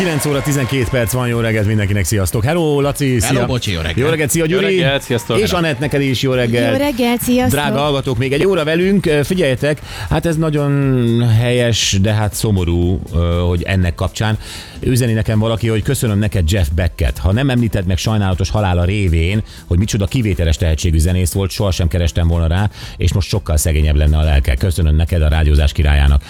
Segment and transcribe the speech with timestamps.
[0.00, 2.44] 9 óra 12 perc van, jó reggelt mindenkinek, sziasztok.
[2.44, 3.32] Hello, Laci, szia.
[3.32, 3.98] Hello, bocsi, jó reggelt.
[3.98, 4.74] Jó reggelt, szia Gyuri.
[4.74, 5.38] Jó reggelt, sziasztok.
[5.38, 6.78] És Anett, neked is jó reggelt.
[6.78, 7.60] Jó reggelt, sziasztok!
[7.60, 13.00] Drága hallgatók, még egy óra velünk, figyeljetek, hát ez nagyon helyes, de hát szomorú,
[13.48, 14.38] hogy ennek kapcsán
[14.80, 17.18] üzeni nekem valaki, hogy köszönöm neked Jeff Becket.
[17.18, 22.28] Ha nem említed meg sajnálatos halála révén, hogy micsoda kivételes tehetségű zenész volt, sohasem kerestem
[22.28, 24.54] volna rá, és most sokkal szegényebb lenne a lelke.
[24.54, 26.22] Köszönöm neked a rádiózás királyának.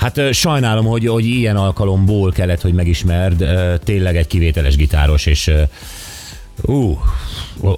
[0.00, 3.44] Hát sajnálom, hogy, hogy ilyen alkalomból kellett, hogy megismerd.
[3.84, 5.50] Tényleg egy kivételes gitáros, és
[6.62, 6.98] Ú,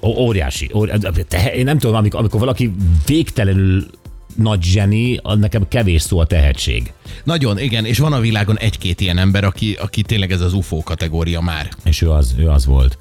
[0.03, 0.69] óriási.
[0.73, 1.07] óriási.
[1.55, 2.73] Én nem tudom, amikor, amikor valaki
[3.05, 3.85] végtelenül
[4.35, 6.93] nagy zseni, az nekem kevés szó a tehetség.
[7.23, 10.83] Nagyon, igen, és van a világon egy-két ilyen ember, aki, aki tényleg ez az UFO
[10.83, 11.69] kategória már.
[11.83, 12.97] És ő az, ő az volt.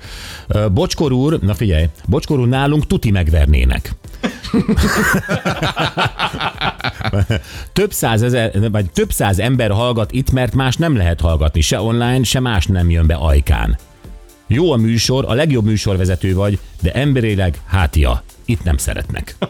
[0.72, 3.94] Bocskor úr, na figyelj, Bocskor úr nálunk tuti megvernének.
[7.72, 11.80] több száz ezer, vagy több száz ember hallgat itt, mert más nem lehet hallgatni, se
[11.80, 13.78] online, se más nem jön be ajkán.
[14.46, 18.22] Jó a műsor, a legjobb műsorvezető vagy, de emberileg hátia.
[18.44, 19.36] Itt nem szeretnek.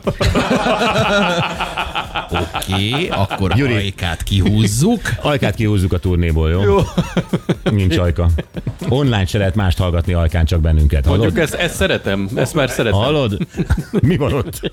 [2.32, 3.72] Oké, okay, akkor Gyuri.
[3.72, 5.00] a ajkát kihúzzuk.
[5.22, 6.62] Ajkát kihúzzuk a turnéból, jó?
[6.62, 6.78] Jó.
[7.70, 8.28] Nincs ajka.
[8.88, 11.06] Online se lehet mást hallgatni ajkán, csak bennünket.
[11.06, 13.00] Mondjuk ezt, ezt szeretem, ezt már szeretem.
[13.00, 13.38] Hallod?
[14.02, 14.72] Mi van ott?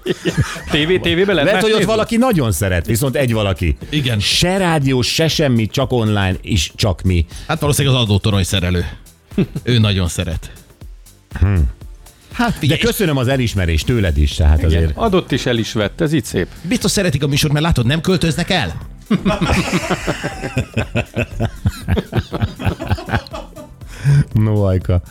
[0.71, 3.77] TV, tévében lehet Lehet, hogy ott valaki nagyon szeret, viszont egy valaki.
[3.89, 4.19] Igen.
[4.19, 7.25] Se rádió, se semmi, csak online, és csak mi.
[7.47, 8.85] Hát valószínűleg az adótorony szerelő.
[9.63, 10.51] Ő nagyon szeret.
[12.39, 14.83] Hát De köszönöm az elismerést tőled is, tehát azért.
[14.83, 16.47] Igen, adott is el is vett, ez így szép.
[16.61, 18.75] biztos szeretik a műsort, mert látod, nem költöznek el?
[24.33, 25.01] No, Ajka.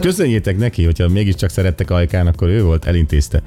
[0.00, 3.42] Köszönjétek neki, hogyha mégiscsak szerettek Ajkán, akkor ő volt, elintézte.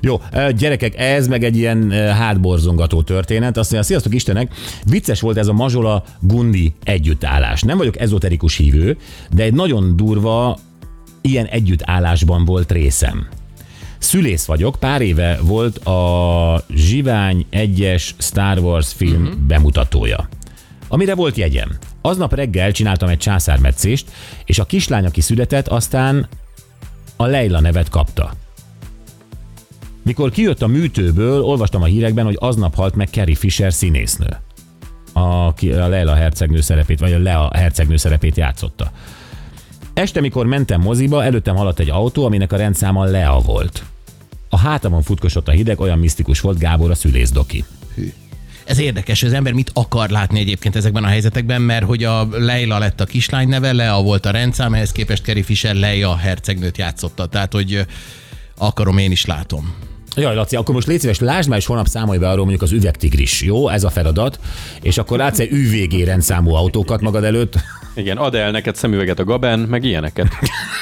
[0.00, 0.20] Jó,
[0.56, 3.56] gyerekek, ez meg egy ilyen hátborzongató történet.
[3.56, 7.62] Azt mondja, sziasztok Istenek, vicces volt ez a Mazsola Gundi együttállás.
[7.62, 8.96] Nem vagyok ezoterikus hívő,
[9.30, 10.58] de egy nagyon durva
[11.20, 13.28] ilyen együttállásban volt részem.
[13.98, 19.38] Szülész vagyok, pár éve volt a Zsivány 1-es Star Wars film uh-huh.
[19.38, 20.28] bemutatója.
[20.88, 21.68] Amire volt jegyem.
[22.00, 24.10] Aznap reggel csináltam egy császármetszést,
[24.44, 26.28] és a kislány, aki született, aztán
[27.16, 28.34] a Leila nevet kapta.
[30.02, 34.36] Mikor kijött a műtőből, olvastam a hírekben, hogy aznap halt meg Carrie Fisher színésznő.
[35.12, 38.90] Aki a Leila hercegnő szerepét, vagy a Lea hercegnő szerepét játszotta.
[39.94, 43.82] Este, mikor mentem moziba, előttem haladt egy autó, aminek a rendszáma Lea volt.
[44.48, 47.64] A hátamon futkosott a hideg, olyan misztikus volt Gábor a szülészdoki.
[48.64, 52.28] Ez érdekes, hogy az ember mit akar látni egyébként ezekben a helyzetekben, mert hogy a
[52.30, 56.78] Leila lett a kislány neve, Lea volt a rendszám, ehhez képest Carrie Fisher Leia hercegnőt
[56.78, 57.26] játszotta.
[57.26, 57.86] Tehát, hogy
[58.56, 59.74] akarom, én is látom.
[60.16, 62.72] Jaj, Laci, akkor most légy szíves, lásd már, és holnap számolj be arról mondjuk az
[62.72, 63.68] üvegtigris, jó?
[63.68, 64.40] Ez a feladat.
[64.82, 67.58] És akkor látsz egy UVG rendszámú autókat magad előtt.
[67.94, 70.26] Igen, ad el neked szemüveget a Gaben, meg ilyeneket.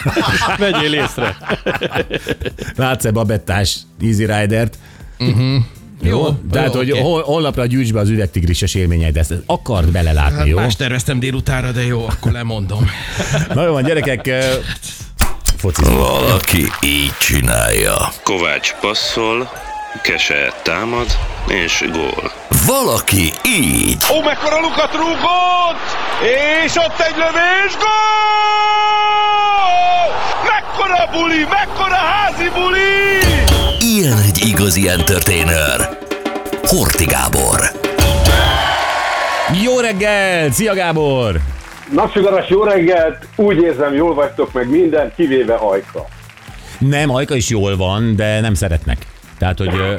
[0.59, 1.37] Vegyél észre.
[2.77, 4.79] Látsz egy babettás Easy Rider-t.
[5.19, 5.63] Uh-huh.
[6.03, 7.01] Jó, Jó, Tehát, jó, hogy oké.
[7.01, 10.57] hol, holnapra gyűjts be az üvegtigrises élményeid, ezt akard belelátni, Hát jó?
[10.57, 12.91] más terveztem délutánra, de jó, akkor lemondom.
[13.55, 14.45] Na jó van, gyerekek, eh,
[15.57, 15.99] focizunk.
[15.99, 17.97] Valaki így csinálja.
[18.23, 19.51] Kovács passzol,
[20.03, 21.07] Kese támad,
[21.47, 22.33] és gól.
[22.67, 24.05] Valaki így.
[24.13, 25.81] Ó, mekkora lukat rúgott!
[26.65, 27.89] És ott egy lövés, gól!
[30.45, 33.19] Mekkora buli, mekkora házi buli!
[33.81, 35.99] Ilyen egy igazi entertainer.
[36.63, 37.61] Horti Gábor.
[39.63, 40.51] Jó reggel!
[40.51, 41.37] Szia Gábor!
[41.93, 46.07] Napsugaras jó reggelt, úgy érzem, jól vagytok meg minden, kivéve Ajka.
[46.79, 48.99] Nem, Ajka is jól van, de nem szeretnek.
[49.39, 49.95] Tehát, hogy ö,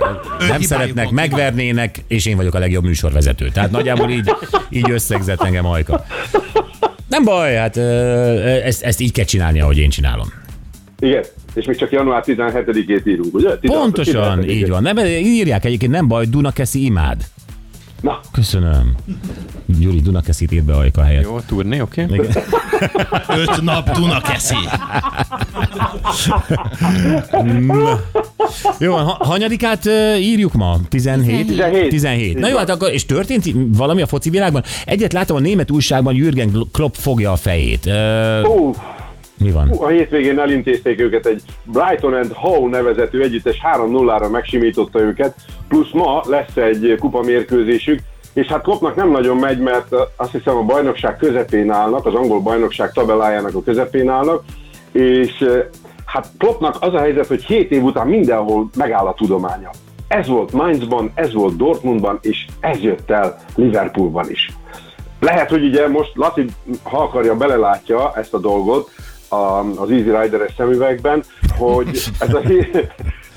[0.48, 3.50] nem szeretnek, megvernének, és én vagyok a legjobb műsorvezető.
[3.50, 4.34] Tehát nagyjából így,
[4.70, 6.06] így összegzett engem Ajka.
[7.08, 7.82] Nem baj, hát ö,
[8.64, 10.28] ezt, ezt így kell csinálni, ahogy én csinálom.
[11.00, 13.58] Igen, és még csak január 17-ét írunk, ugye?
[13.58, 14.50] 16 Pontosan, 17-ét.
[14.50, 14.82] így van.
[14.82, 17.24] Nem, írják egyébként, nem baj, Dunakeszi imád.
[18.02, 18.96] Na, Köszönöm.
[19.66, 21.24] Gyuri, Dunakeszit írt be Ajka helyett.
[21.24, 22.04] Jó, turné, oké?
[22.04, 22.18] Okay?
[22.18, 22.44] Igen.
[23.28, 24.56] Öt nap Dunakeszi.
[28.80, 29.86] Jó, ha, hanyadikát
[30.20, 30.78] írjuk ma?
[30.90, 31.48] 17?
[31.48, 31.90] 17.
[31.90, 32.40] 17.
[32.40, 33.46] Na jó, hát akkor, és történt
[33.78, 34.64] valami a foci világban?
[34.86, 37.86] Egyet láttam a német újságban, Jürgen Klopp fogja a fejét.
[37.86, 38.74] Ö, ó,
[39.38, 39.70] mi van?
[39.70, 45.36] a hétvégén elintézték őket egy Brighton and Hove nevezetű együttes 3-0-ra megsimította őket,
[45.68, 48.00] plusz ma lesz egy kupamérkőzésük,
[48.34, 52.40] és hát Kloppnak nem nagyon megy, mert azt hiszem a bajnokság közepén állnak, az angol
[52.40, 54.44] bajnokság tabellájának a közepén állnak,
[54.92, 55.46] és
[56.12, 59.70] hát Kloppnak az a helyzet, hogy 7 év után mindenhol megáll a tudománya.
[60.08, 64.58] Ez volt Mainzban, ez volt Dortmundban, és ez jött el Liverpoolban is.
[65.20, 66.46] Lehet, hogy ugye most Laci,
[66.84, 68.90] ha akarja, belelátja ezt a dolgot
[69.76, 71.24] az Easy Rider-es szemüvegben,
[71.58, 72.42] hogy ez a,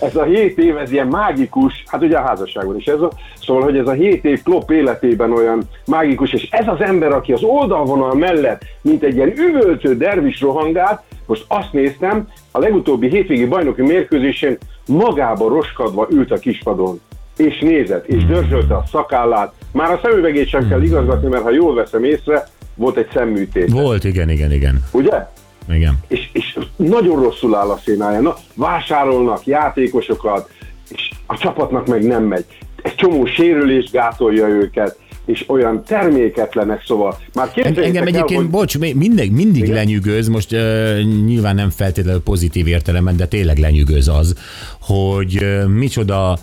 [0.00, 3.62] ez a 7 év, ez ilyen mágikus, hát ugye a házasságban is ez a, szóval,
[3.62, 7.42] hogy ez a 7 év Klopp életében olyan mágikus, és ez az ember, aki az
[7.42, 13.82] oldalvonal mellett, mint egy ilyen üvöltő dervis rohangált, most azt néztem, a legutóbbi hétvégi bajnoki
[13.82, 17.00] mérkőzésen magába roskadva ült a kispadon,
[17.36, 19.52] és nézett, és dörzsölte a szakállát.
[19.72, 23.72] Már a szemüvegét sem kell igazgatni, mert ha jól veszem észre, volt egy szemműtét.
[23.72, 24.84] Volt, igen, igen, igen.
[24.92, 25.26] Ugye?
[25.68, 25.98] Igen.
[26.08, 28.20] És, és nagyon rosszul áll a szénája.
[28.20, 30.50] Na, vásárolnak játékosokat,
[30.88, 32.44] és a csapatnak meg nem megy.
[32.82, 38.50] Egy csomó sérülés gátolja őket, és olyan terméketlenek, szóval már Engem el, egyébként, hogy...
[38.50, 39.74] bocs, mi- mindig, mindig Igen?
[39.74, 44.34] lenyűgöz, most uh, nyilván nem feltétlenül pozitív értelemben, de tényleg lenyűgöz az,
[44.80, 46.38] hogy uh, micsoda uh,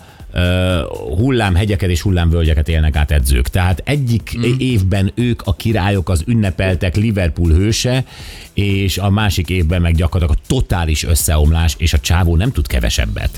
[1.16, 3.48] hullámhegyeket és hullámvölgyeket élnek át edzők.
[3.48, 4.42] Tehát egyik mm.
[4.58, 8.04] évben ők a királyok, az ünnepeltek Liverpool hőse,
[8.54, 13.30] és a másik évben meg gyakorlatilag a totális összeomlás, és a csávó nem tud kevesebbet.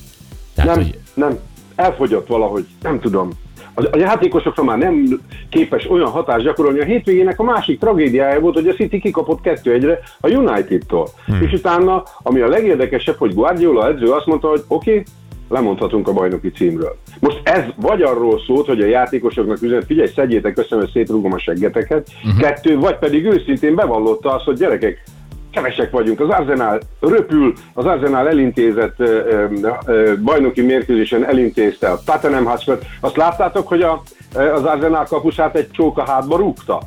[0.55, 1.39] Tehát, Nem, hogy nem,
[1.75, 3.31] elfogyott valahogy, nem tudom.
[3.75, 6.81] A, a játékosokra már nem képes olyan hatást gyakorolni.
[6.81, 11.09] A hétvégének a másik tragédiája volt, hogy a City kikapott 2-1-re a United-tól.
[11.27, 11.43] Hmm.
[11.43, 15.05] És utána, ami a legérdekesebb, hogy Guardiola edző azt mondta, hogy oké, okay,
[15.53, 16.97] lemondhatunk a bajnoki címről.
[17.21, 21.39] Most ez vagy arról szólt, hogy a játékosoknak üzenet, figyelj, szedjétek össze, mert szétrúgom a
[21.39, 22.41] seggeteket, uh-huh.
[22.41, 25.03] kettő, vagy pedig őszintén bevallotta azt, hogy gyerekek,
[25.53, 26.21] kevesek vagyunk.
[26.21, 29.45] Az Arsenal röpül, az Arsenal elintézett ö,
[29.87, 34.03] ö, bajnoki mérkőzésen elintézte a Tottenham hotspur Azt láttátok, hogy a,
[34.35, 36.81] az Arsenal kapusát egy csóka hátba rúgta?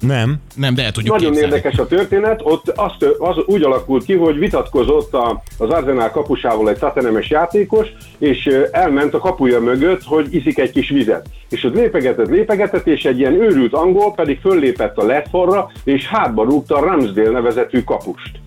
[0.00, 0.36] Nem.
[0.54, 1.54] Nem, de el tudjuk Nagyon képzelni.
[1.54, 6.68] érdekes a történet, ott az, az úgy alakult ki, hogy vitatkozott a, az Arsenal kapusával
[6.70, 7.86] egy Tottenham-es játékos,
[8.18, 11.26] és elment a kapuja mögött, hogy iszik egy kis vizet.
[11.50, 16.44] És ott lépegetett, lépegetett, és egy ilyen őrült angol pedig föllépett a Ledforra, és hátba
[16.44, 18.40] rúgta a Ramsdale nevezetű kapust.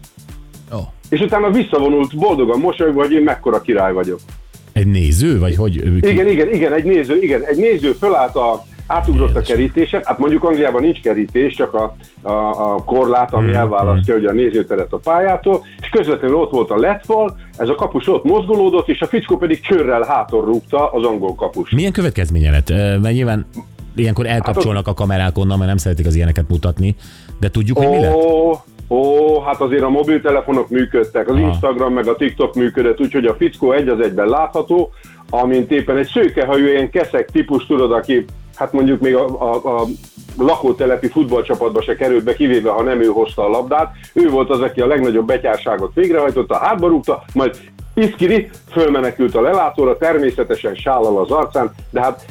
[0.73, 0.77] Ó.
[1.09, 4.19] És utána visszavonult boldogan mosolyogva, hogy én mekkora király vagyok.
[4.73, 5.75] Egy néző, vagy hogy?
[6.01, 10.43] Igen, igen, igen, egy néző, igen, egy néző fölállt a, átugrott a kerítésen, hát mondjuk
[10.43, 12.31] Angliában nincs kerítés, csak a, a,
[12.73, 17.37] a korlát, ami elválasztja ugye a nézőteret a pályától, és közvetlenül ott volt a letfal,
[17.57, 21.69] ez a kapus ott mozgolódott, és a fickó pedig csőrrel hátor rúgta az angol kapus.
[21.69, 22.69] Milyen következménye lett?
[22.69, 23.45] Mert nyilván
[23.95, 26.95] ilyenkor elkapcsolnak a kamerák onnan, mert nem szeretik az ilyeneket mutatni,
[27.39, 28.13] de tudjuk, hogy mi lett?
[28.89, 31.47] Ó, hát azért a mobiltelefonok működtek, az Aha.
[31.47, 34.91] Instagram meg a TikTok működött, úgyhogy a fickó egy az egyben látható,
[35.29, 38.25] amint éppen egy szőkehajú, ilyen keszek típus, tudod, aki
[38.55, 39.85] hát mondjuk még a, a, a
[40.37, 43.91] lakótelepi futballcsapatba se került be, kivéve ha nem ő hozta a labdát.
[44.13, 47.57] Ő volt az, aki a legnagyobb betyárságot végrehajtotta, hátba rúgta, majd
[47.93, 52.25] Iszkiri fölmenekült a lelátóra, természetesen sállal az arcán, de hát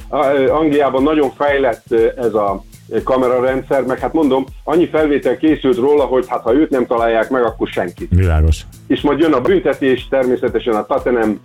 [0.50, 2.62] Angliában nagyon fejlett ez a
[3.04, 7.42] kamerarendszer, meg hát mondom, annyi felvétel készült róla, hogy hát ha őt nem találják meg,
[7.42, 8.08] akkor senki.
[8.10, 8.62] Világos.
[8.86, 11.40] És majd jön a büntetés, természetesen a Tottenham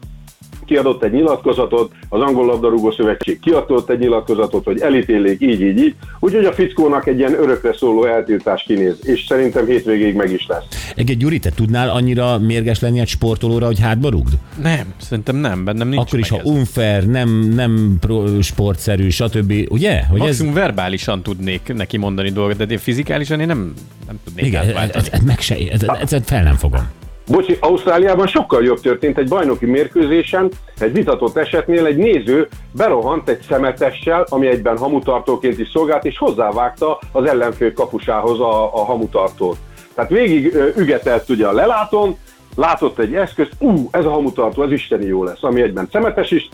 [0.65, 5.95] kiadott egy nyilatkozatot, az Angol Labdarúgó Szövetség kiadott egy nyilatkozatot, hogy elítélik így, így, így.
[6.19, 10.63] Úgyhogy a fickónak egy ilyen örökre szóló eltiltás kinéz, és szerintem hétvégéig meg is lesz.
[10.95, 14.34] Egy Gyuri, te tudnál annyira mérges lenni egy sportolóra, hogy hátba rúgd?
[14.62, 16.46] Nem, szerintem nem, bennem nincs Akkor is, ha ez.
[16.46, 19.53] unfair, nem, nem pro, sportszerű, stb.
[19.70, 20.03] Ugye?
[20.03, 23.74] Hogy ez, Maximum verbálisan tudnék neki mondani dolgot, de én fizikálisan én nem,
[24.08, 25.05] nem tudnék igen, ez, átváltani.
[25.05, 26.88] ez, ez, meg se, ez, ez, ez fel nem fogom.
[27.27, 33.42] Bocsi, Ausztráliában sokkal jobb történt egy bajnoki mérkőzésen, egy vitatott esetnél egy néző berohant egy
[33.50, 39.58] szemetessel, ami egyben hamutartóként is szolgált, és hozzávágta az ellenfél kapusához a, a hamutartót.
[39.94, 42.18] Tehát végig ö, ügetett ugye a lelátón,
[42.56, 46.50] látott egy eszközt, ú, ez a hamutartó, ez isteni jó lesz, ami egyben szemetes is,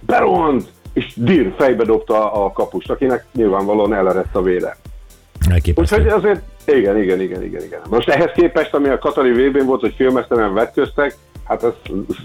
[0.00, 4.76] berohant, és dir fejbe dobta a kapust, akinek nyilvánvalóan elerett a vére.
[5.50, 5.96] Elképesztő.
[5.96, 7.80] Úgyhogy azért, igen, igen, igen, igen, igen.
[7.90, 11.72] Most ehhez képest, ami a Katari vb volt, hogy filmesztelen vetköztek, hát ez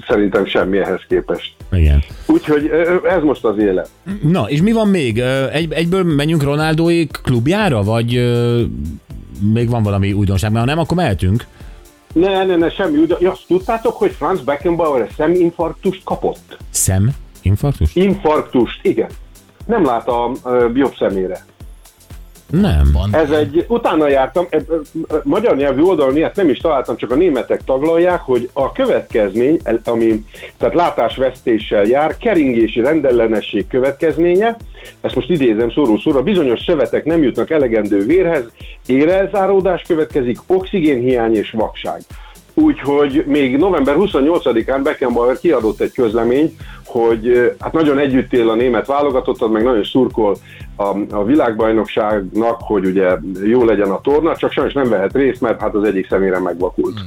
[0.07, 1.55] szerintem semmi ehhez képest.
[1.71, 2.03] Igen.
[2.25, 2.71] Úgyhogy
[3.03, 3.89] ez most az élet.
[4.21, 5.19] Na, és mi van még?
[5.51, 8.33] Egy, egyből menjünk Ronaldói klubjára, vagy
[9.53, 10.51] még van valami újdonság?
[10.51, 11.45] Mert ha nem, akkor mehetünk.
[12.13, 12.98] Ne, ne, ne, semmi.
[12.98, 16.57] Ugye, azt tudtátok, hogy Franz Beckenbauer szeminfarktust kapott?
[16.69, 17.10] Szem?
[17.41, 17.95] Infarktus?
[17.95, 19.10] Infarktust, igen.
[19.65, 20.31] Nem lát a
[20.74, 21.45] jobb szemére.
[22.51, 22.89] Nem.
[22.93, 23.10] Van.
[23.15, 24.60] Ez egy, utána jártam, e, e,
[25.10, 29.60] e, magyar nyelvű oldalon ilyet nem is találtam, csak a németek taglalják, hogy a következmény,
[29.84, 30.25] ami
[30.58, 34.58] tehát látásvesztéssel jár, keringési rendellenesség következménye,
[35.01, 38.43] ezt most idézem szóró szóra, bizonyos szövetek nem jutnak elegendő vérhez,
[38.86, 42.01] érelzáródás következik, oxigénhiány és vakság.
[42.53, 46.53] Úgyhogy még november 28-án Beckenbauer kiadott egy közleményt,
[46.91, 50.36] hogy hát nagyon együtt él a német válogatottat, meg nagyon szurkol
[50.75, 55.62] a, a világbajnokságnak, hogy ugye jó legyen a torna, csak sajnos nem vehet részt, mert
[55.62, 57.00] hát az egyik szemére megvakult.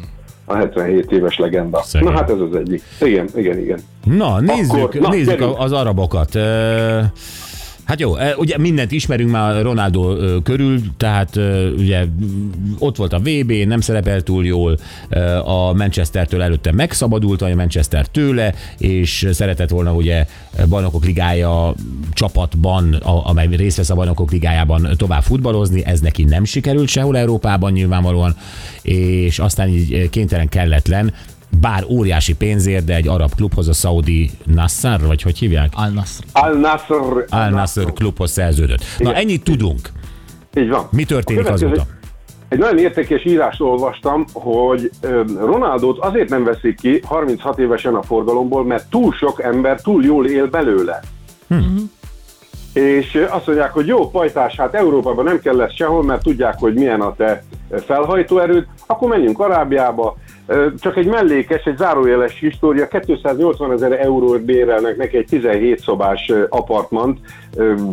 [0.45, 1.83] A 77 éves legenda.
[1.83, 2.09] Szegény.
[2.09, 2.83] Na hát ez az egyik.
[3.01, 3.79] Igen, igen, igen.
[4.05, 5.59] Na, nézzük, Akkor, na, nézzük gyerünk.
[5.59, 6.35] az arabokat.
[7.85, 11.37] Hát jó, eh, ugye mindent ismerünk már Ronaldo körül, tehát
[11.77, 12.05] ugye
[12.79, 14.79] ott volt a VB, nem szerepel túl jól,
[15.45, 20.27] a Manchestertől előtte megszabadult, a Manchester tőle, és szeretett volna ugye
[20.69, 21.75] bajnokok ligája
[22.13, 27.73] csapatban, amely részt vesz a bajnokok ligájában tovább futballozni, ez neki nem sikerült sehol Európában
[27.73, 28.37] nyilvánvalóan,
[28.83, 31.13] és aztán így kénytelen kelletlen,
[31.65, 35.73] bár óriási pénzért, de egy arab klubhoz, a Saudi Nassar, vagy hogy hívják?
[35.75, 36.23] Al-Nasr.
[36.33, 37.25] Al-Nasr.
[37.29, 38.85] Al Nassr klubhoz szerződött.
[38.99, 39.23] Na Igen.
[39.23, 39.89] ennyit tudunk.
[40.55, 40.89] Így van.
[40.91, 41.83] Mi történik azóta?
[42.49, 44.91] Egy nagyon értékes írást olvastam, hogy
[45.39, 50.27] Ronaldot azért nem veszik ki 36 évesen a forgalomból, mert túl sok ember túl jól
[50.27, 51.01] él belőle.
[52.73, 56.59] És ö, azt mondják, hogy jó, pajtás, hát Európában nem kell lesz sehol, mert tudják,
[56.59, 57.45] hogy milyen a te
[57.87, 60.17] felhajtóerőd, akkor menjünk Arábiába.
[60.79, 67.19] Csak egy mellékes, egy zárójeles história, 280 ezer eurót bérelnek neki egy 17 szobás apartmant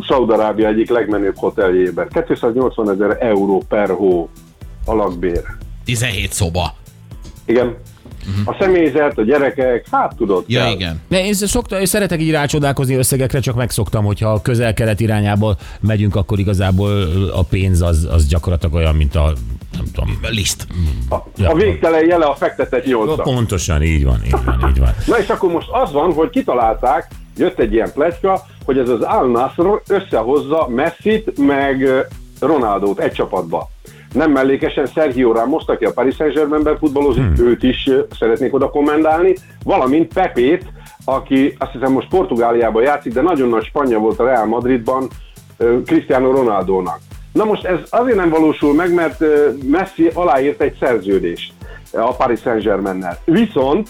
[0.08, 2.08] Szaudarábia egyik legmenőbb hoteljében.
[2.26, 4.28] 280 ezer euró per hó
[4.86, 5.42] a lakbér.
[5.84, 6.74] 17 szoba.
[7.44, 7.76] Igen.
[8.44, 10.44] A személyzet, a gyerekek, hát tudod.
[10.46, 10.72] Ja, kell.
[10.72, 11.00] igen.
[11.08, 16.16] De én, szokta, én szeretek így rácsodálkozni összegekre, csak megszoktam, hogyha a közel-kelet irányába megyünk,
[16.16, 16.90] akkor igazából
[17.34, 19.32] a pénz az, az gyakorlatilag olyan, mint a
[19.72, 20.18] nem tudom.
[20.30, 20.66] Liszt.
[21.36, 21.50] Ja.
[21.50, 23.22] A végtelen jele a fektetett nyolcnak.
[23.22, 24.94] Pontosan, így van, így van, így van.
[25.06, 29.00] Na és akkor most az van, hogy kitalálták, jött egy ilyen pletyka, hogy ez az
[29.00, 32.00] Al Nassr összehozza Messit meg ö,
[32.40, 33.70] Ronaldót egy csapatba.
[34.12, 37.46] Nem mellékesen Sergio Ramos, aki a Paris Saint-Germainben futballozik, hmm.
[37.46, 40.72] őt is szeretnék oda kommendálni, valamint Pepét,
[41.04, 45.08] aki azt hiszem most Portugáliában játszik, de nagyon nagy spanya volt a Real Madridban
[45.84, 46.98] Cristiano Ronaldónak.
[47.32, 49.24] Na most ez azért nem valósul meg, mert
[49.66, 51.52] Messi aláírt egy szerződést
[51.92, 53.18] a Paris Saint-Germainnel.
[53.24, 53.88] Viszont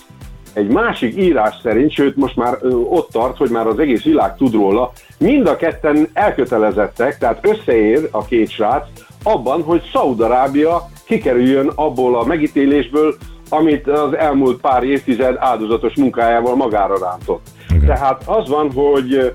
[0.53, 2.59] egy másik írás szerint, sőt most már
[2.91, 8.09] ott tart, hogy már az egész világ tud róla, mind a ketten elkötelezettek, tehát összeér
[8.11, 8.87] a két srác
[9.23, 13.17] abban, hogy Szaudarábia kikerüljön abból a megítélésből,
[13.49, 17.47] amit az elmúlt pár évtized áldozatos munkájával magára rántott.
[17.69, 17.87] Igen.
[17.87, 19.35] Tehát az van, hogy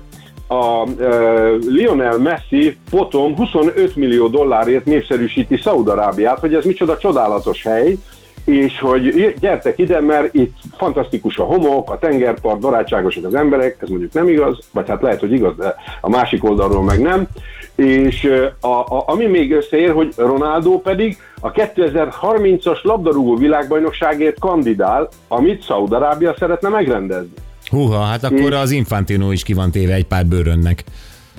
[0.50, 7.96] a uh, Lionel Messi potom 25 millió dollárért népszerűsíti Szaudarábiát, hogy ez micsoda csodálatos hely,
[8.44, 13.88] és hogy gyertek ide, mert itt fantasztikus a homok, a tengerpart, barátságosak az emberek, ez
[13.88, 17.26] mondjuk nem igaz, vagy hát lehet, hogy igaz, de a másik oldalról meg nem.
[17.74, 25.62] És a, a, ami még összeér, hogy Ronaldo pedig a 2030-as labdarúgó világbajnokságért kandidál, amit
[25.62, 27.32] Szaudarábia szeretne megrendezni.
[27.70, 30.84] Húha, hát akkor az Infantino is ki van téve egy pár bőrönnek.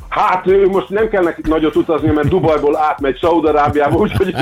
[0.09, 4.35] Hát ő most nem kell neki nagyot utazni, mert Dubajból átmegy Szaudarábiába, úgyhogy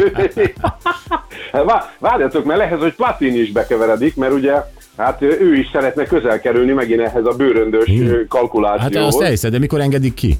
[1.51, 4.53] Vá- várjatok, mert ehhez, hogy Platini is bekeveredik, mert ugye
[4.98, 8.08] hát ő is szeretne közel kerülni megint ehhez a bőröndös Hmm.
[8.08, 9.13] ö, Hát kalkulációhoz.
[9.15, 10.36] azt elhiszed, de mikor engedik ki?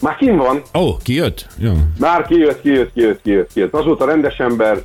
[0.00, 1.46] Már kim van, Ó, oh, kijött?
[1.58, 1.72] Jó.
[1.98, 3.74] már kijött, kijött, kijött, kijött, kijött.
[3.74, 4.78] Azóta rendes ember,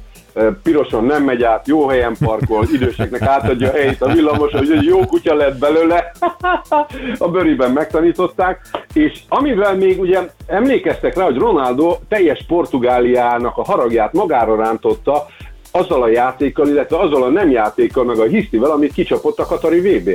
[0.63, 4.83] piroson nem megy át, jó helyen parkol, időseknek átadja a helyét a villamos, hogy egy
[4.83, 6.11] jó kutya lett belőle,
[7.17, 8.61] a bőriben megtanították,
[8.93, 15.25] és amivel még ugye emlékeztek rá, hogy Ronaldo teljes Portugáliának a haragját magára rántotta,
[15.71, 19.79] azzal a játékkal, illetve azzal a nem játékkal, meg a hisztivel, amit kicsapott a Katari
[19.79, 20.09] VB.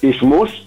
[0.00, 0.62] És most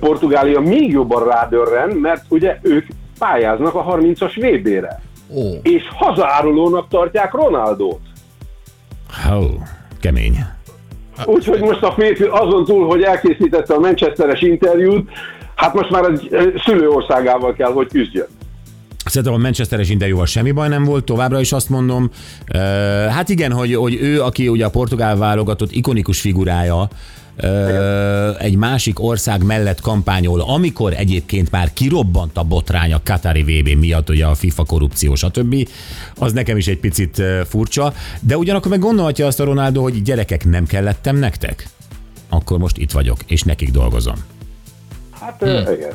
[0.00, 2.86] Portugália még jobban rádörren, mert ugye ők
[3.18, 5.00] pályáznak a 30-as VB-re.
[5.34, 8.00] Ó, És hazaárulónak tartják Ronaldót.
[9.32, 9.42] Ó,
[10.00, 10.44] kemény.
[11.24, 15.10] Úgyhogy most a férfi azon túl, hogy elkészítette a Manchesteres interjút,
[15.54, 16.30] hát most már egy
[16.64, 18.26] szülőországával kell, hogy küzdjön.
[19.04, 22.10] Szerintem a Manchesteres interjúval semmi baj nem volt, továbbra is azt mondom.
[23.08, 26.88] Hát igen, hogy, hogy ő, aki ugye a portugál válogatott ikonikus figurája,
[28.38, 34.10] egy másik ország mellett kampányol, amikor egyébként már kirobbant a botrány a Katari VB miatt,
[34.10, 35.68] ugye a FIFA korrupció, stb.
[36.16, 40.44] Az nekem is egy picit furcsa, de ugyanakkor meg gondolhatja azt a Ronaldo, hogy gyerekek,
[40.44, 41.66] nem kellettem nektek?
[42.28, 44.16] Akkor most itt vagyok, és nekik dolgozom.
[45.20, 45.74] Hát hmm.
[45.74, 45.92] igen.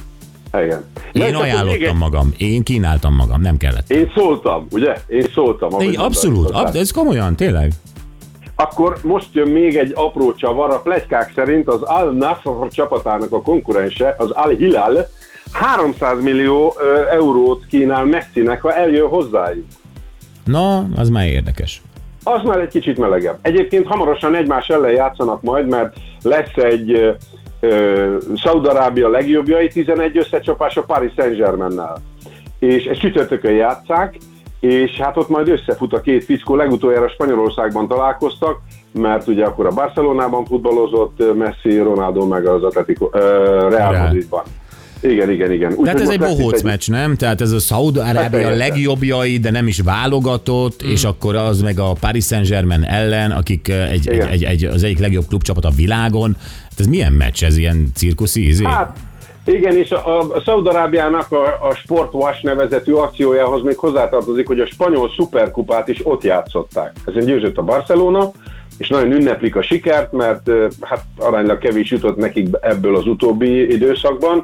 [0.64, 0.84] Igen.
[1.14, 3.90] Na, Én még ajánlottam egy- magam, én kínáltam magam, nem kellett.
[3.92, 4.94] Én szóltam, ugye?
[5.08, 5.80] Én szóltam.
[5.80, 7.72] Én abszolút, ab, ez komolyan, tényleg.
[8.60, 10.70] Akkor most jön még egy apró csavar.
[10.70, 15.08] A plegykák szerint az Al Nassr csapatának a konkurense, az Al Hilal,
[15.52, 16.76] 300 millió
[17.12, 19.66] eurót kínál Messinek, ha eljön hozzájuk.
[20.44, 21.82] Na, az már érdekes.
[22.24, 23.38] az már egy kicsit melegebb.
[23.42, 27.16] Egyébként hamarosan egymás ellen játszanak majd, mert lesz egy
[27.60, 31.98] ö, Szaudarábia legjobbjai 11 összecsapás a Paris Saint-Germain-nel.
[32.60, 34.18] És ezt csütörtökön játszák,
[34.60, 38.62] és hát ott majd összefut a két fickó, legutoljára Spanyolországban találkoztak,
[38.92, 43.12] mert ugye akkor a Barcelonában futballozott Messi, Ronaldo meg az Atletico, uh,
[43.70, 43.98] Real.
[43.98, 44.44] Madridban.
[45.02, 45.74] Igen, igen, igen.
[45.74, 47.16] Úgy, Tehát ez egy bohóc meccs, nem?
[47.16, 48.56] Tehát ez a Szaud-Arábia Persze.
[48.56, 53.92] legjobbjai, de nem is válogatott, és akkor az meg a Paris Saint-Germain ellen, akik eh,
[53.92, 56.36] egy, egy, egy, egy, az egyik legjobb klubcsapat a világon.
[56.64, 57.44] Hát ez milyen meccs?
[57.44, 58.48] Ez ilyen cirkuszi?
[58.48, 58.64] Izé?
[58.64, 58.98] Hát,
[59.54, 65.10] igen, és a, a Szaudarábiának a, a Sportwash nevezetű akciójához még hozzátartozik, hogy a spanyol
[65.16, 66.96] szuperkupát is ott játszották.
[67.06, 68.32] Ezen győzött a Barcelona,
[68.78, 70.52] és nagyon ünneplik a sikert, mert
[70.82, 74.44] hát aránylag kevés jutott nekik ebből az utóbbi időszakban,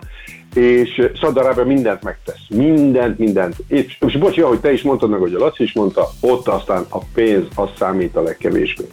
[0.53, 2.45] és Szaudarábia mindent megtesz.
[2.50, 3.55] Mindent, mindent.
[3.67, 6.86] És, és bocsi, ahogy te is mondtad meg, hogy a Laci is mondta, ott aztán
[6.89, 8.83] a pénz az számít a legkevésbé.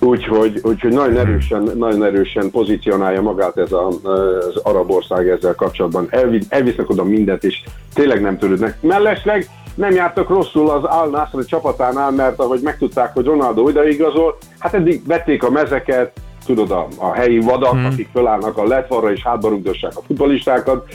[0.00, 6.06] Úgyhogy, úgyhogy nagyon, erősen, nagyon erősen pozícionálja magát ez a, az arab ország ezzel kapcsolatban.
[6.10, 7.62] Elvi, elvisznek oda mindent, és
[7.94, 8.78] tényleg nem törődnek.
[8.80, 14.36] Mellesleg nem jártak rosszul az Al Nassr csapatánál, mert ahogy megtudták, hogy Ronaldo ide igazol,
[14.58, 16.12] hát eddig vették a mezeket,
[16.46, 17.84] tudod, a, a helyi vadak, hmm.
[17.84, 20.88] akik fölállnak a letvarra és hátba rugdossák a futbolistákat,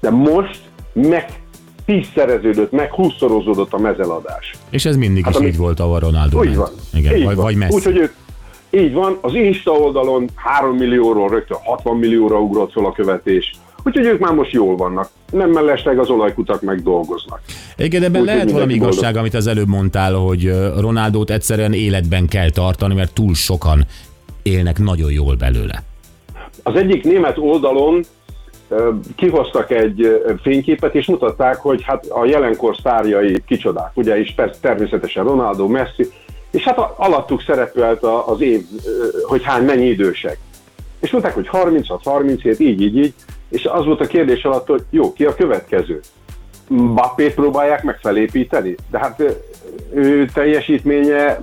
[0.00, 0.60] de most
[0.92, 1.24] meg
[1.84, 4.54] tízszereződött, meg húszszorozódott a mezeladás.
[4.70, 6.56] És ez mindig Hát is ami- így volt, ahol Ronaldo Úgy ment.
[6.56, 6.70] van.
[6.92, 7.44] Igen, így vagy, van.
[7.44, 7.74] vagy Messi.
[7.74, 8.12] Úgyhogy ők,
[8.70, 13.52] így van, az Insta oldalon 3 millióról rögtön 60 millióra ugrott fel a követés.
[13.84, 15.08] Úgyhogy ők már most jól vannak.
[15.32, 17.40] Nem mellesleg az olajkutak meg dolgoznak.
[17.76, 22.50] Igen, ebben Úgy, lehet valami igazság, amit az előbb mondtál, hogy Ronaldót egyszerűen életben kell
[22.50, 23.86] tartani, mert túl sokan
[24.42, 25.82] élnek nagyon jól belőle.
[26.62, 28.04] Az egyik német oldalon
[29.16, 35.24] kihoztak egy fényképet, és mutatták, hogy hát a jelenkor sztárjai kicsodák, ugye, és persze természetesen
[35.24, 36.06] Ronaldo, Messi,
[36.50, 38.64] és hát alattuk szerepelt az év,
[39.22, 40.38] hogy hány, mennyi idősek.
[41.00, 43.14] És mondták, hogy 36, 37, így, így, így,
[43.48, 46.00] és az volt a kérdés alatt, hogy jó, ki a következő?
[46.68, 49.22] Mbappét próbálják meg felépíteni, de hát
[49.94, 51.40] ő teljesítménye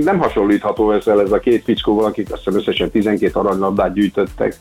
[0.00, 4.56] nem hasonlítható ezzel ez a két fickóval, akik azt hiszem összesen 12 aranylabdát gyűjtöttek.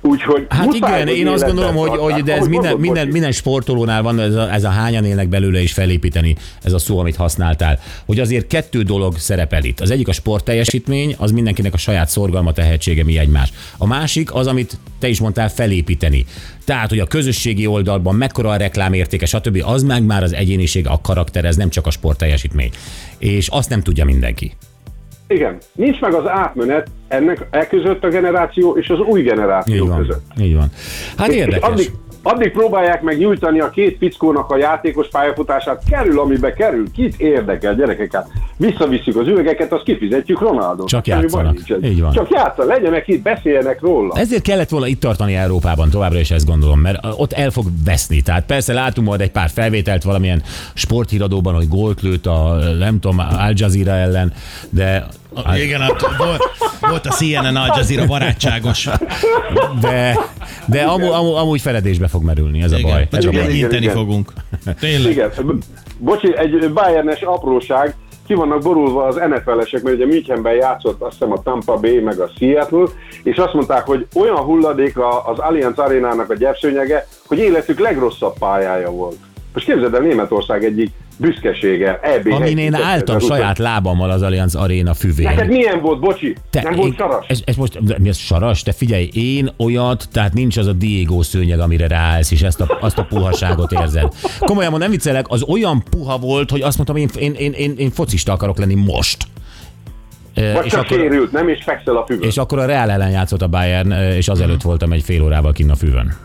[0.00, 3.32] Úgyhogy Hát igen, én azt gondolom, hogy, hogy de ez Ahogy minden, mondod, minden, minden
[3.32, 7.16] sportolónál van ez a, ez a hányan élnek belőle is felépíteni, ez a szó, amit
[7.16, 7.78] használtál.
[8.06, 9.80] Hogy azért kettő dolog szerepel itt.
[9.80, 13.52] Az egyik a sportteljesítmény, az mindenkinek a saját szorgalma, tehetsége, mi egymás.
[13.76, 16.24] A másik az, amit te is mondtál, felépíteni.
[16.64, 19.62] Tehát, hogy a közösségi oldalban mekkora a reklámértéke, stb.
[19.64, 22.70] Az meg már az egyéniség, a karakter, ez nem csak a sportteljesítmény.
[23.18, 24.52] És azt nem tudja mindenki.
[25.28, 29.88] Igen, nincs meg az átmenet ennek e között a generáció és az új generáció Így
[29.88, 29.98] van.
[29.98, 30.24] között.
[30.40, 30.70] Így van.
[31.16, 31.68] Hát És érdekes.
[31.70, 31.90] addig,
[32.28, 37.74] addig próbálják meg nyújtani a két fickónak a játékos pályafutását, kerül, amibe kerül, kit érdekel,
[37.74, 40.84] gyerekek, hát visszavisszük az üvegeket, azt kifizetjük Ronaldo.
[40.84, 41.58] Csak játszanak.
[41.82, 42.12] Így van.
[42.12, 44.14] Csak játszanak, legyenek itt, beszéljenek róla.
[44.16, 48.20] Ezért kellett volna itt tartani Európában, továbbra is ezt gondolom, mert ott el fog veszni.
[48.20, 50.42] Tehát persze látunk majd egy pár felvételt valamilyen
[50.74, 54.32] sporthíradóban, hogy gólt lőtt a, nem tudom, Al Jazeera ellen,
[54.70, 55.06] de
[55.56, 56.42] Igen, hát volt,
[56.80, 58.88] volt a CNN Al Jazeera barátságos.
[59.80, 60.18] de,
[60.66, 63.08] de amú, amú, amúgy feledésbe fog merülni, ez a Igen, baj.
[63.10, 63.54] Ez a csak Igen, baj.
[63.54, 63.94] igen, igen.
[63.94, 64.32] fogunk.
[64.80, 65.10] Tényleg.
[65.12, 65.30] Igen,
[65.98, 67.94] bocsi, egy Bayernes apróság,
[68.26, 72.18] ki vannak borulva az NFL-esek, mert ugye Münchenben játszott azt hiszem a Tampa Bay meg
[72.20, 72.84] a Seattle,
[73.22, 78.38] és azt mondták, hogy olyan hulladék a- az Allianz Arénának a gyepszőnyege, hogy életük legrosszabb
[78.38, 79.16] pályája volt.
[79.52, 82.32] Most képzeld el Németország egyik büszkesége, EB.
[82.32, 85.26] Amin én álltam saját lábammal az Allianz Aréna füvén.
[85.26, 86.36] Neked milyen volt, bocsi?
[86.50, 87.26] Te, nem én, volt saras?
[87.28, 88.62] Ez, ez most, de mi ez saras?
[88.62, 92.78] Te figyelj, én olyat, tehát nincs az a Diego szőnyeg, amire ráállsz, és ezt a,
[92.80, 94.12] azt a puhaságot érzed.
[94.38, 97.74] Komolyan mondom, nem viccelek, az olyan puha volt, hogy azt mondtam, én, én, én, én,
[97.76, 99.16] én focista akarok lenni most.
[100.34, 101.48] Vagy és, csak akkor, sérült, nem?
[101.48, 102.28] És fekszel a füvön.
[102.28, 105.70] és akkor a Real ellen játszott a Bayern, és azelőtt voltam egy fél órával kinn
[105.70, 106.16] a füvön.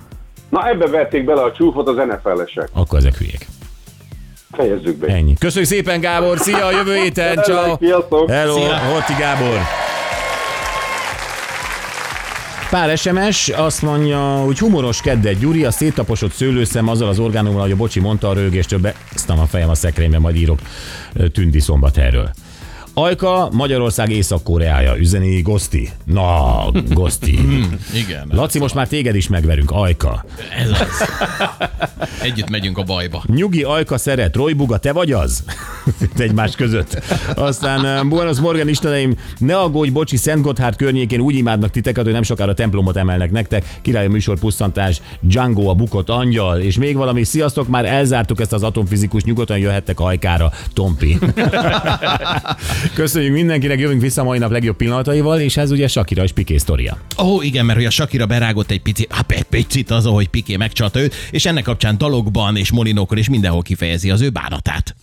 [0.49, 2.69] Na ebbe verték bele a csúfot az NFL-esek.
[2.73, 3.47] Akkor ezek hülyék.
[4.56, 5.08] Fejezzük be.
[5.08, 5.34] Ennyi.
[5.39, 6.38] Köszönjük szépen, Gábor!
[6.38, 7.38] Szia, a jövő héten!
[7.44, 7.78] Ciao.
[8.28, 8.78] Hello, Szia.
[8.78, 9.60] Horti Gábor!
[12.70, 17.72] Pár SMS azt mondja, hogy humoros kedde Gyuri, a széttaposott szőlőszem azzal az orgánummal, hogy
[17.72, 20.60] a bocsi mondta a rögés többe, ezt nem a fejem a szekrényben, majd írok
[21.34, 22.32] Tündi szombat erről.
[22.95, 25.89] Ajka, Magyarország Észak-Koreája, üzeni Goszti.
[26.06, 27.39] Na, Goszti.
[28.03, 28.27] Igen.
[28.32, 30.25] Laci, most már téged is megverünk, Ajka.
[30.58, 31.10] Ez az.
[32.21, 33.23] Együtt megyünk a bajba.
[33.27, 35.43] Nyugi Ajka szeret, Roy Buga, te vagy az?
[36.01, 37.01] Itt egymás között.
[37.36, 42.13] Aztán uh, Buenos Morgan isteneim, ne aggódj, bocsi, Szent Gotthárd környékén úgy imádnak titeket, hogy
[42.13, 43.77] nem sokára templomot emelnek nektek.
[43.82, 48.53] Király a műsor pusztantás, Django a bukott angyal, és még valami, sziasztok, már elzártuk ezt
[48.53, 51.17] az atomfizikus, nyugodtan jöhettek Ajkára, Tompi.
[52.93, 56.98] Köszönjük mindenkinek, jövünk vissza mai nap legjobb pillanataival, és ez ugye Shakira és Piqué sztoria.
[57.24, 60.56] Ó, igen, mert hogy a Shakira berágott egy picit, hát egy picit az, ahogy Piqué
[60.56, 64.96] megcsalta őt, és ennek kapcsán dalokban és molinókon és mindenhol kifejezi az ő bánatát.